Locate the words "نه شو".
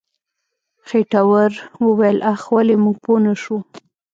3.25-3.57